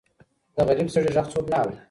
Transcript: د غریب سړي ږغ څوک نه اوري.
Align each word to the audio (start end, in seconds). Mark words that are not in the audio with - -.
د 0.55 0.57
غریب 0.67 0.87
سړي 0.93 1.09
ږغ 1.15 1.25
څوک 1.33 1.45
نه 1.51 1.57
اوري. 1.61 1.77